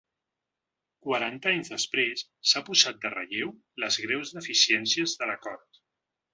[1.07, 3.53] Quaranta anys després s’han posat de relleu
[3.85, 5.83] les greus deficiències de l’acord.